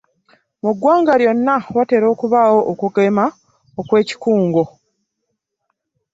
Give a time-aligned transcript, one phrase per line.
[0.63, 3.25] Mu ggwanga lyonna watera okubaawo okugema
[3.79, 4.63] okw'ekikungo.